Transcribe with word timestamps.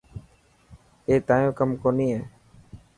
اي 1.07 1.15
تايون 1.27 1.51
ڪم 1.59 1.69
ڪوني 1.81 2.07
هي. 2.13 2.21